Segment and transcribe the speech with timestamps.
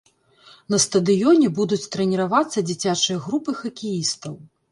[0.73, 4.33] На стадыёне будуць трэніравацца дзіцячыя групы хакеістаў.